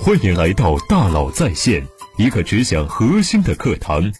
[0.00, 1.86] 欢迎来到大佬在线，
[2.16, 4.12] 一个只讲核心的课堂。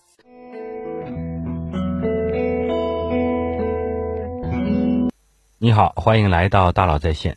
[5.59, 7.37] 你好，欢迎来到大佬在线。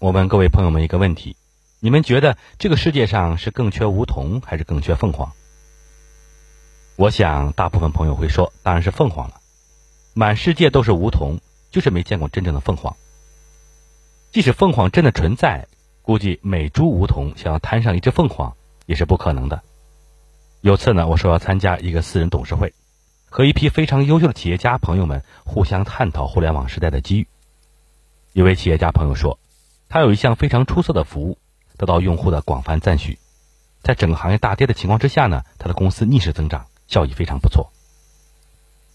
[0.00, 1.36] 我问各位朋友们一个问题：
[1.78, 5.30] 你们觉得这个世界上是更缺梧桐，还是更缺凤凰？
[6.96, 9.40] 我想，大部分朋友会说，当然是凤凰了。
[10.14, 11.38] 满世界都是梧桐，
[11.70, 12.96] 就是没见过真正的凤凰。
[14.32, 15.68] 即使凤凰真的存在，
[16.02, 18.54] 估计每株梧桐想要摊上一只凤凰
[18.86, 19.62] 也是不可能的。
[20.60, 22.74] 有次呢，我说要参加一个私人董事会，
[23.30, 27.26] 和一批非常优秀的企业家朋友们互相探讨互联网时代的机遇。
[28.32, 29.38] 一位企业家朋友说，
[29.88, 31.38] 他有一项非常出色的服务，
[31.76, 33.18] 得到用户的广泛赞许。
[33.82, 37.72] 在整个行业大跌的情况之下呢，他的公司逆势增长，效益非常不错。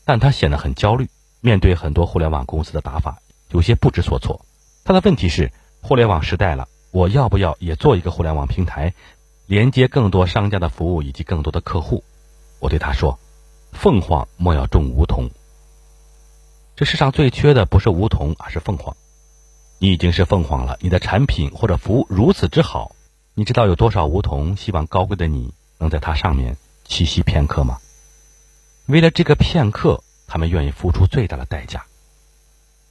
[0.05, 1.09] 但他显得很焦虑，
[1.41, 4.45] 面对很多互联网公司的打法，有些不知所措。
[4.85, 5.51] 他的问题是：
[5.81, 8.93] 互联网时代了，我要不要也做一个互联网平台，
[9.45, 12.03] 连接更多商家的服务以及更多的客户？
[12.59, 13.19] 我对他说
[13.73, 15.29] ：“凤凰莫要种梧桐。
[16.75, 18.95] 这世上最缺的不是梧桐，而是凤凰。
[19.79, 22.95] 你已经是凤凰了，你的产品或者服务如此之好，
[23.33, 26.57] 你知道有多少梧桐希望高贵的你能在它上面
[26.87, 27.79] 栖息片刻吗？
[28.87, 31.85] 为了这个片刻，他们愿意付出最大的代价。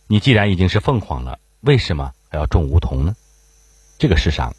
[0.06, 3.16] 你既然已经是凤凰了。”为什么还要种梧桐呢？
[3.98, 4.54] 这个世上，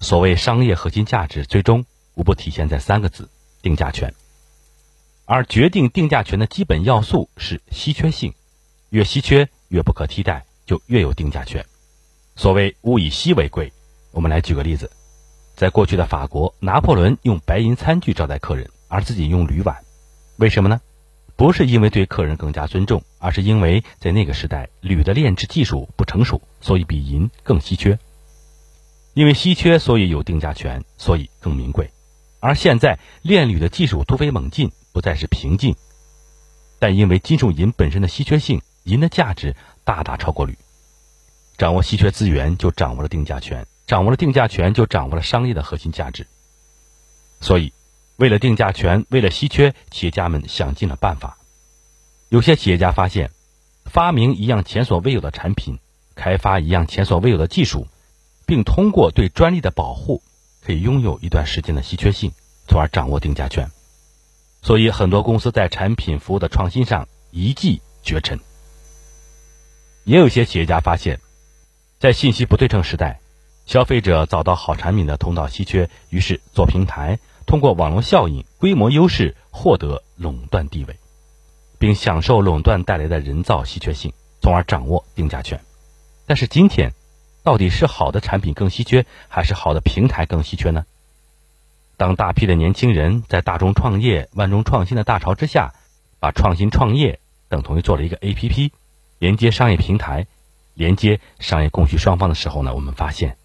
[0.00, 3.28] 所谓商业核心价值，最终无不体现在三个字：
[3.62, 4.12] 定价权。
[5.26, 8.34] 而决定定价权的基本要素是稀缺性，
[8.90, 11.64] 越稀缺越不可替代，就越有定价权。
[12.34, 13.72] 所谓物以稀为贵。
[14.10, 14.90] 我们来举个例子，
[15.54, 19.84] 在过去的法国，拿破仑用白银餐具招待客人，而自己用铝碗，
[20.36, 20.80] 为什么呢？
[21.36, 27.98] 不是因为对客人更加尊重，而是因为在那个时代，铝的炼制技术不成熟，所以比银更稀缺。
[29.14, 31.90] 因为稀缺，所以有定价权，所以更名贵。
[32.40, 35.74] 而现在炼铝的技术突飞猛进，不再是瓶颈，
[36.78, 40.58] 但因为金属银本身的稀缺性，银的价值大大超过铝。
[41.56, 46.26] 掌握稀缺资源，就掌握了定价权；掌握了定价权，就掌握了商业的核心价值。
[47.40, 47.72] 所以。
[48.16, 51.36] 为了定价权，为了稀缺，企业家们想尽了办法。
[52.28, 53.32] 有些企业家发现，
[53.86, 55.80] 发明一样前所未有的产品，
[56.14, 57.88] 开发一样前所未有的技术，
[58.46, 60.22] 并通过对专利的保护，
[60.62, 62.32] 可以拥有一段时间的稀缺性，
[62.68, 63.70] 从而掌握定价权。
[64.62, 68.38] 所以，很多公司在产品服务的创新上一骑绝尘。
[70.04, 71.20] 也有些企业家发现，
[71.98, 73.20] 在信息不对称时代，
[73.66, 77.18] 消费者找到好产品的通道稀缺，于是做平台。
[77.46, 80.96] 通过网络效应、规模优势获得垄断地位，
[81.78, 85.60] 并享受垄断带来的人造稀缺性，从而掌握定价权。
[86.24, 86.94] 但是今天，
[87.44, 90.84] 到底是好的产品更稀缺，还是好的平台更稀缺呢？
[91.96, 95.74] 当大批的年轻人在大众创业、万众创新的大潮之下，
[96.18, 98.72] 把创新创业等同于做了一个 APP，
[99.20, 100.26] 连接商业平台、
[100.74, 102.74] 连接商业供需双方的时候呢？
[102.74, 103.36] 我们发现，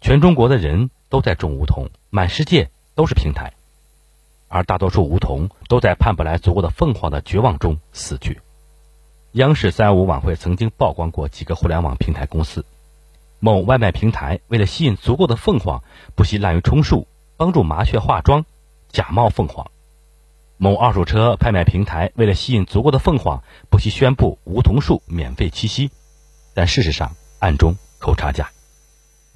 [0.00, 2.70] 全中国的人都在种梧桐，满世界。
[2.96, 3.52] 都是平台，
[4.48, 8.40] 而大多数梧桐都在盼不来足够的凤凰的绝望中死去。
[9.32, 12.64] 央视三幺五晚会曾经曝光过几个互联网平台公司：
[13.38, 15.82] 某外卖平台为了吸引足够的凤凰，
[16.14, 18.44] 不惜滥竽充数，帮助麻雀化妆，
[18.90, 19.66] 假冒凤凰；
[20.56, 25.90] 某二手车拍卖平台为了吸引足够的凤凰，不惜宣布梧桐树免费栖息，
[26.54, 28.50] 但事实上暗中扣差价。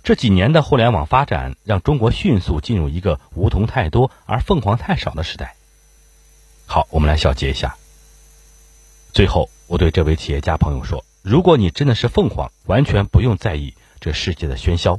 [0.02, 5.56] 这几年的互联网发展，让中国迅速进入一个梧桐太多而凤凰太少的时代。
[6.64, 7.76] 好，我们来小结一下。
[9.12, 14.98] 最后，我对这位企业家朋友说：如果你真的是凤凰，完全不用在意这世界的喧嚣，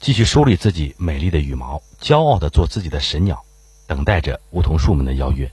[0.00, 3.44] 继续梳理自己美丽的羽毛，骄傲的做自己的神鸟，
[3.86, 5.52] 等待着梧桐树们的邀约。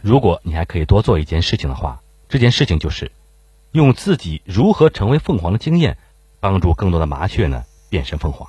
[0.00, 3.10] 如果你还可以多做一件事情的话，这件事情就是
[3.72, 5.98] 用自己如何成为凤凰的经验，
[6.38, 7.64] 帮助更多的麻雀呢？
[7.88, 8.48] 变身凤凰。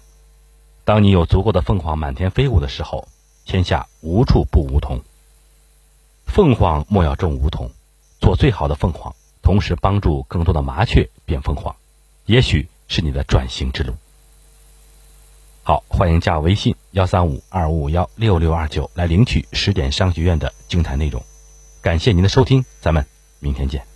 [0.84, 3.08] 当你有足够的凤凰满天飞舞的时候，
[3.46, 5.02] 天下无处不梧桐。
[6.28, 7.72] 凤凰莫要种梧桐，
[8.20, 11.76] 做最好的凤凰，同时帮助更多的麻雀变凤凰，
[12.26, 13.94] 也许是你的转型之路。
[15.64, 21.24] 好，欢迎加我微信幺三五二五五幺六六二九来领取十点商学院的精彩内容。
[21.82, 23.06] 感谢您的收听，咱们
[23.40, 23.95] 明天见。